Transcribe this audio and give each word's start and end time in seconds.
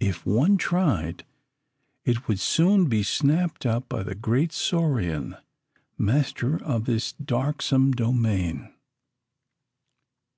If 0.00 0.24
one 0.24 0.56
tried, 0.56 1.26
it 2.06 2.26
would 2.26 2.40
soon 2.40 2.86
be 2.88 3.02
snapped 3.02 3.66
up 3.66 3.90
by 3.90 4.04
the 4.04 4.14
great 4.14 4.50
saurian, 4.52 5.36
master 5.98 6.56
of 6.64 6.86
this 6.86 7.12
darksome 7.12 7.92
domain. 7.92 8.72